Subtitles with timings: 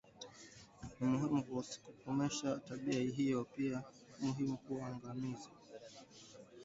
[0.97, 1.39] Ni muhimu
[1.85, 3.83] kukomesha tabia hiyo pia
[4.19, 5.37] ni muhimu kuwaangazia